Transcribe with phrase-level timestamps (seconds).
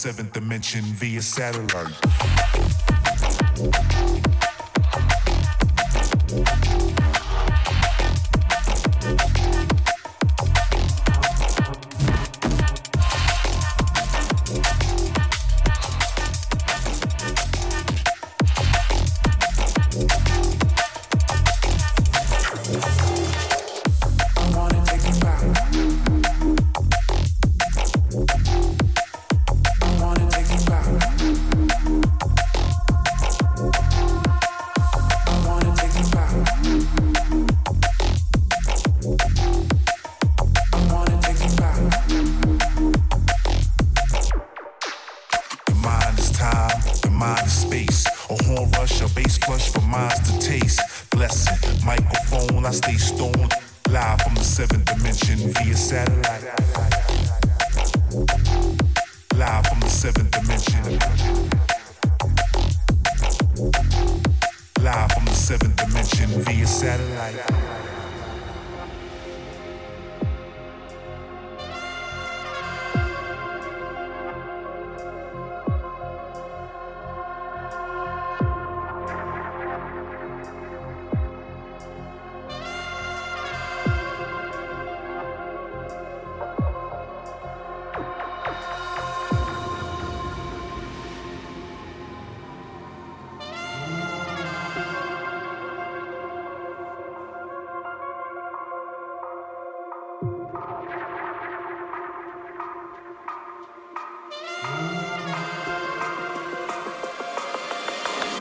[0.00, 1.94] seventh dimension via satellite.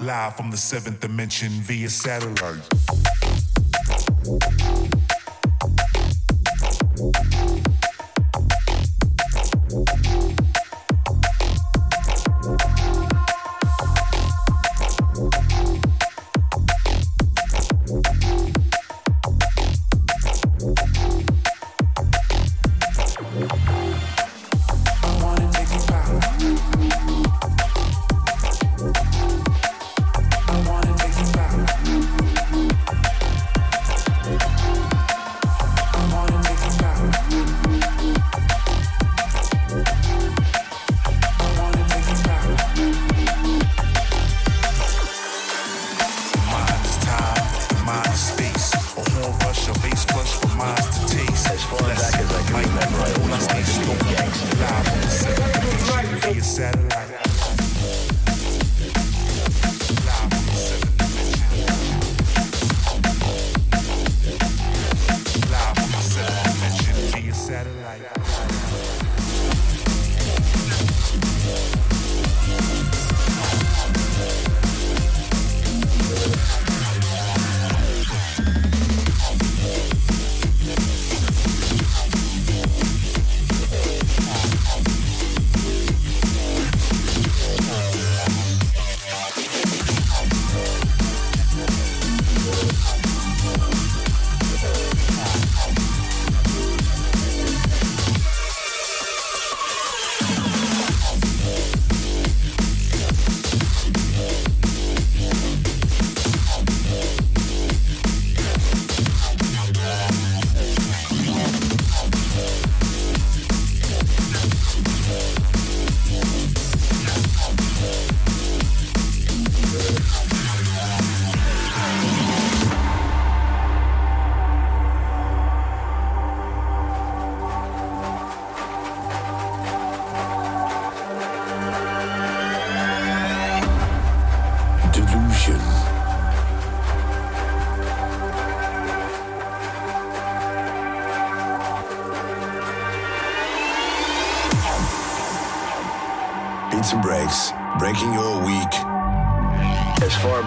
[0.09, 2.67] Live from the seventh dimension via satellite.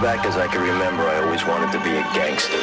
[0.03, 2.59] Back as I can remember, I always wanted to be a gangster.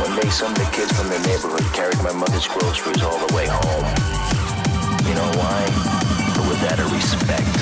[0.00, 3.34] One day, some of the kids from the neighborhood carried my mother's groceries all the
[3.34, 3.84] way home.
[5.06, 5.60] You know why?
[6.36, 7.52] But with that, a respect.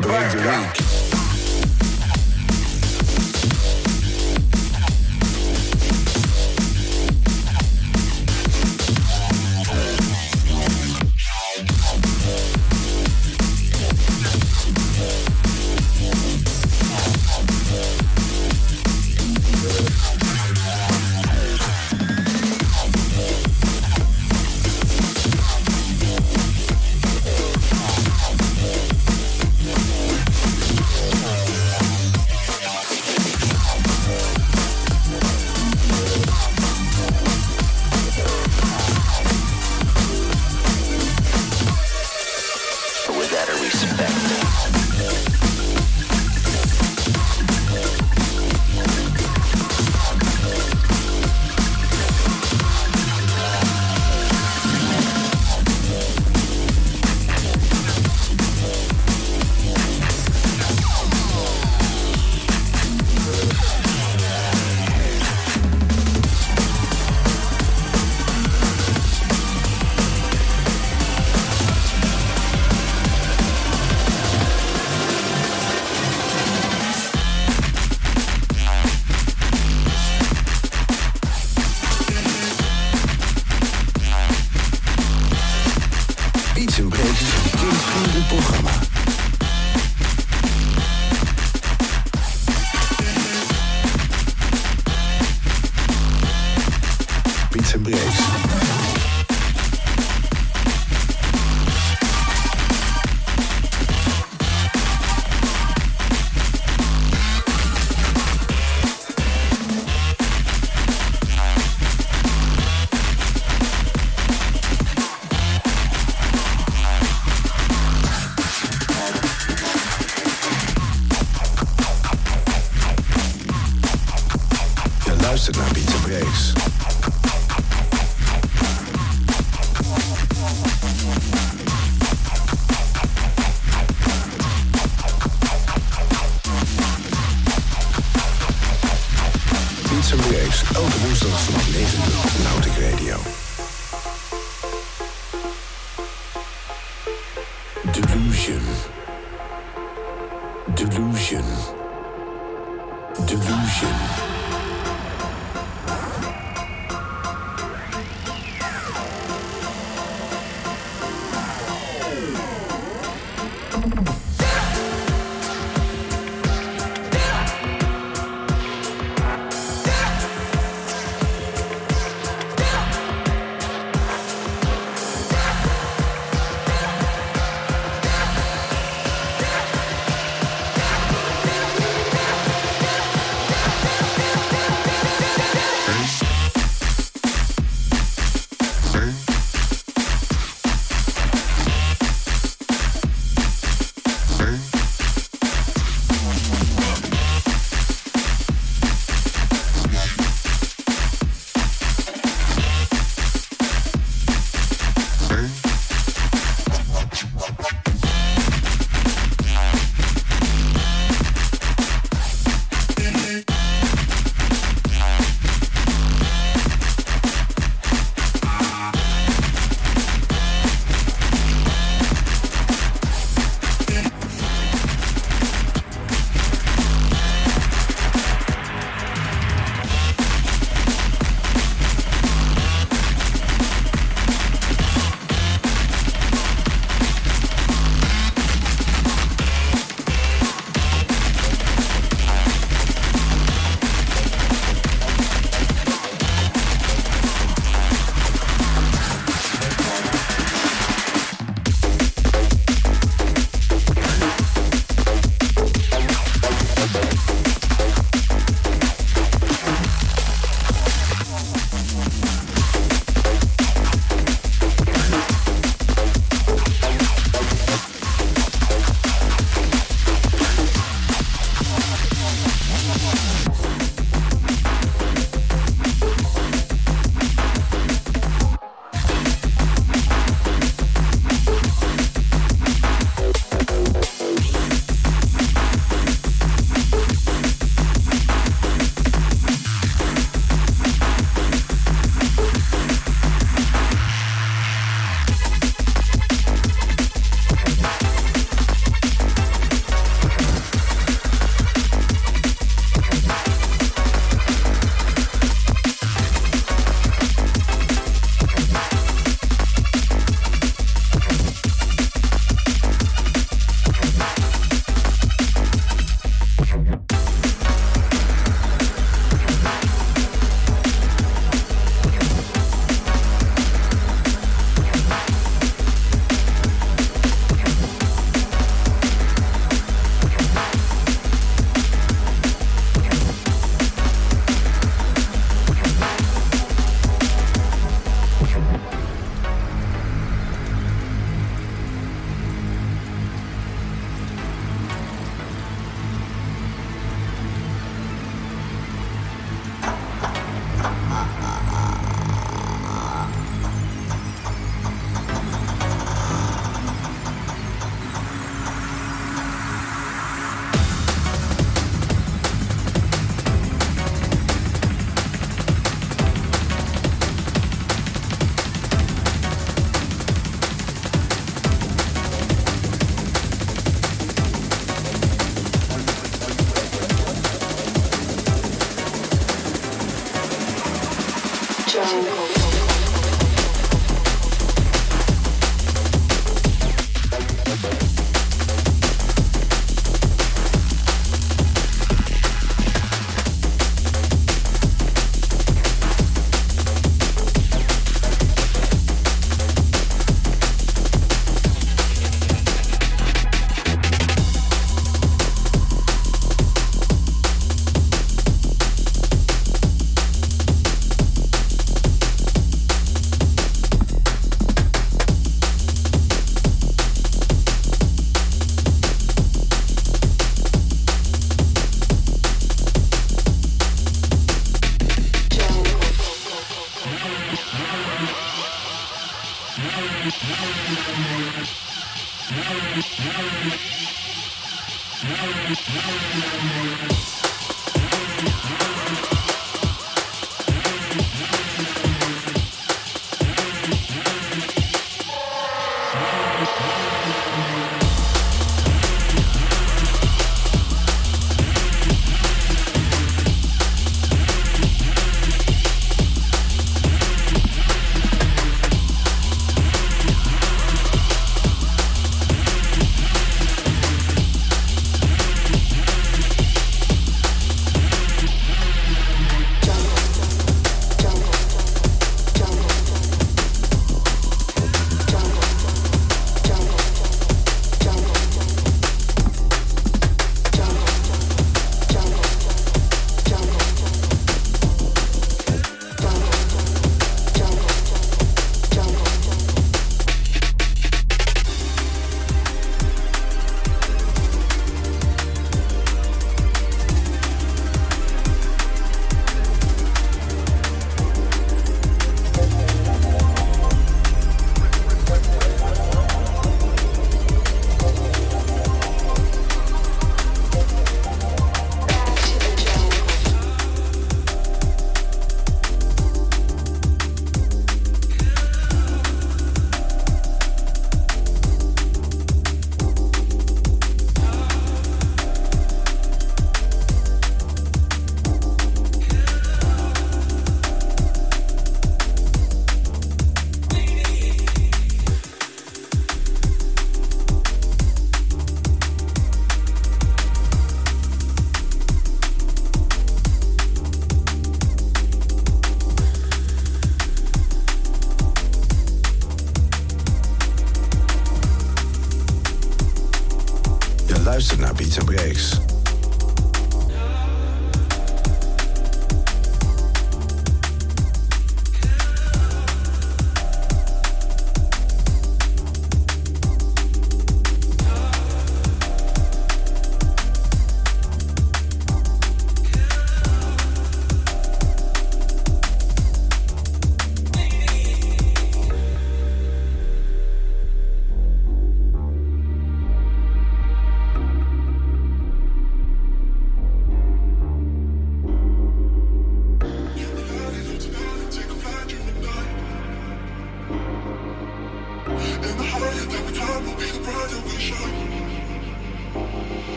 [0.00, 0.83] During the week.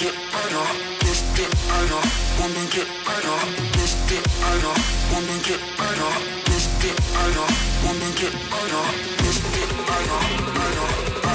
[0.00, 0.66] get better,
[1.04, 2.00] let's get better,
[2.40, 3.36] woman get better,
[3.76, 4.74] let's get better,
[5.12, 6.12] woman get better,
[6.48, 7.46] let's get better,
[7.84, 8.84] woman get better,
[9.20, 10.20] let's get better,
[10.54, 11.29] better.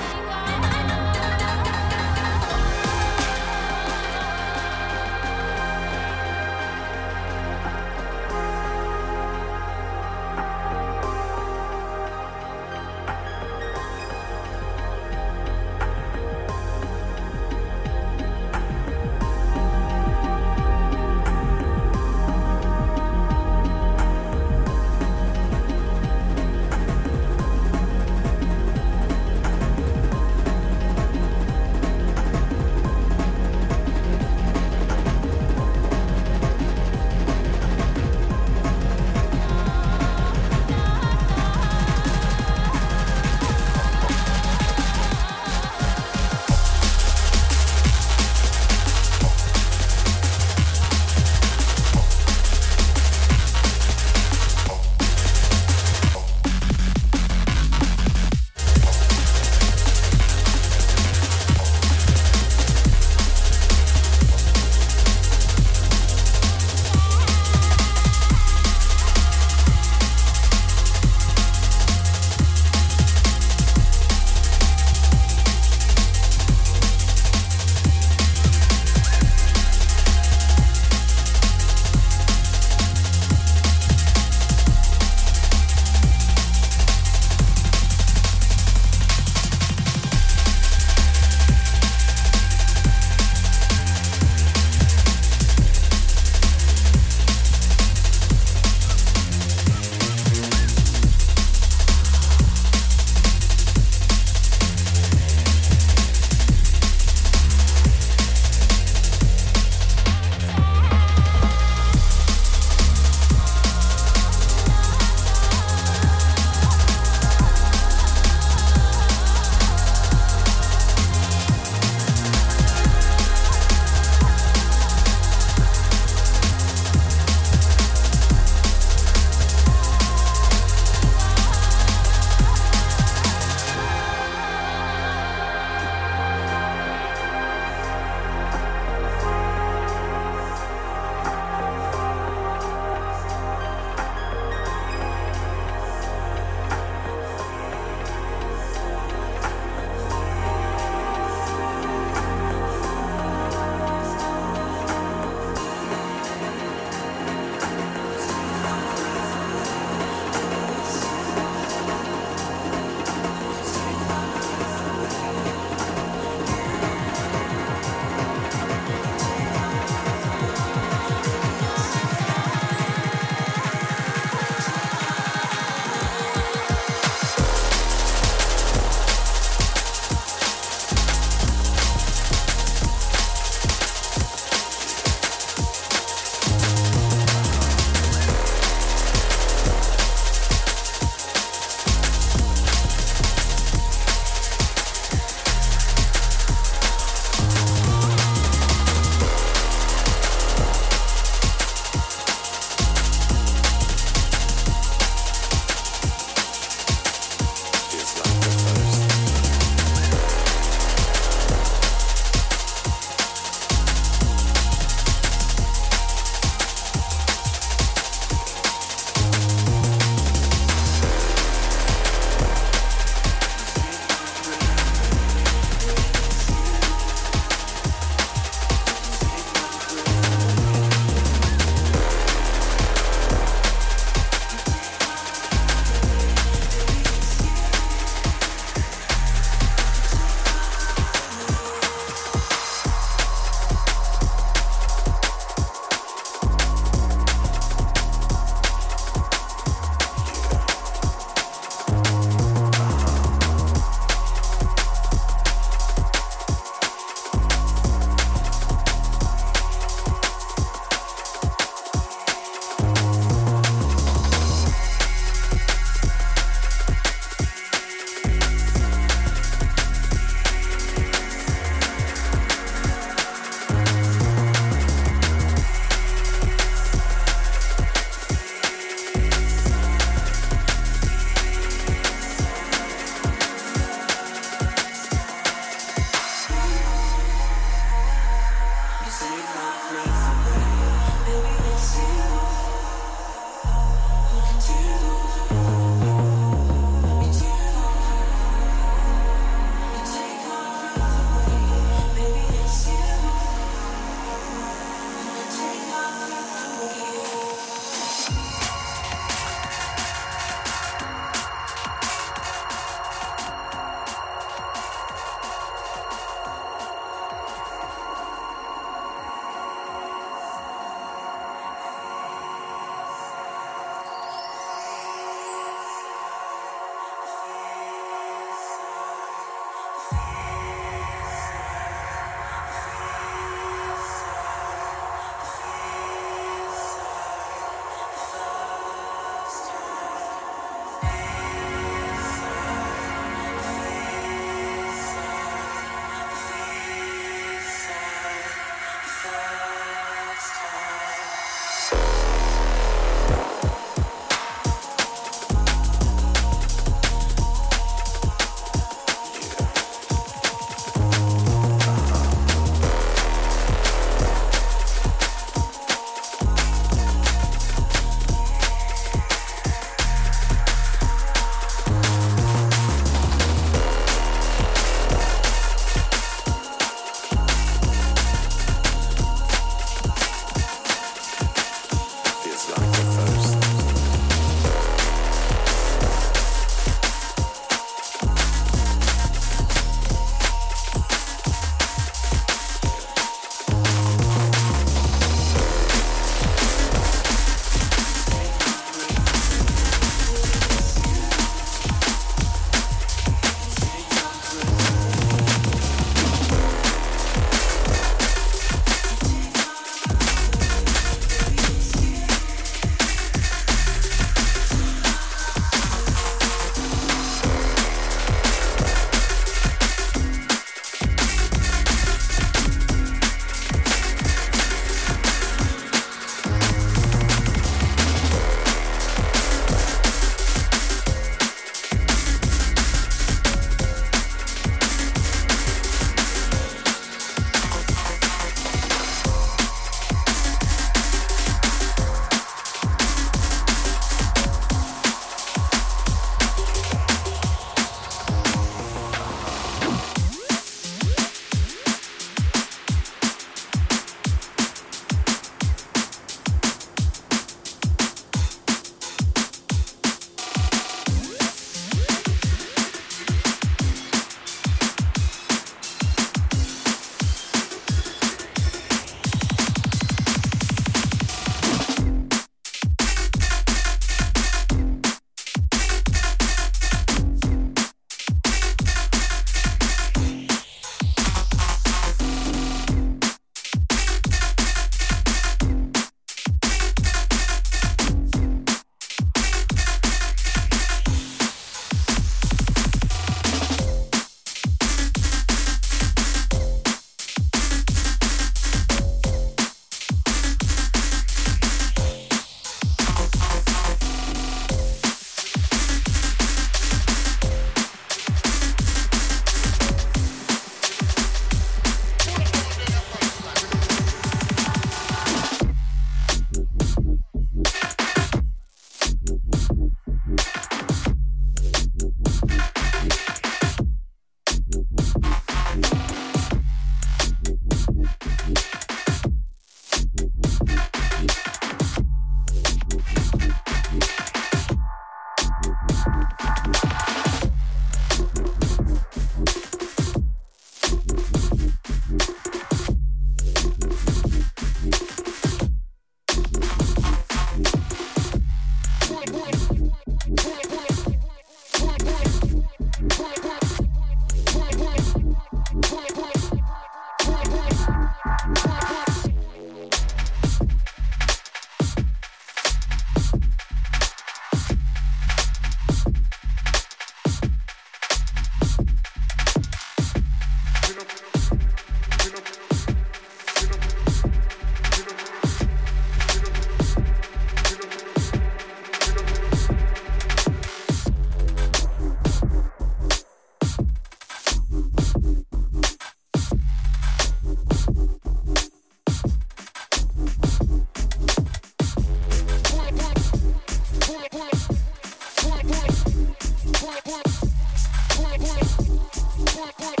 [598.31, 600.00] Put, put, put, put.